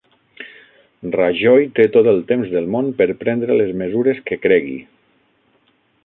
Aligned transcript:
Rajoy 1.15 1.67
té 1.79 1.83
tot 1.97 2.09
el 2.13 2.23
temps 2.31 2.49
del 2.53 2.69
món 2.75 2.89
per 3.01 3.07
prendre 3.19 3.57
les 3.59 3.73
mesures 3.83 4.23
que 4.31 4.39
cregui 4.47 4.79